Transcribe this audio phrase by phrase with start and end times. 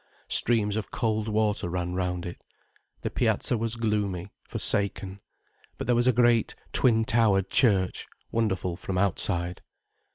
[0.29, 2.41] Streams of cold water ran round it.
[3.01, 5.19] The piazza was gloomy, forsaken.
[5.77, 9.61] But there was a great, twin towered church, wonderful from outside.